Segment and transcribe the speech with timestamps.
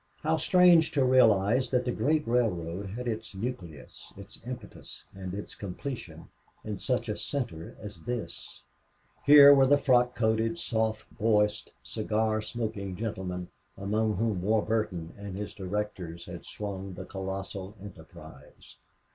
[0.23, 5.53] How strange to realize that the great railroad had its nucleus, its impetus, and its
[5.53, 6.27] completion
[6.63, 8.63] in such a center as this!
[9.27, 15.53] Here were the frock coated, soft voiced, cigar smoking gentlemen among whom Warburton and his
[15.53, 18.77] directors had swung the colossal enterprise.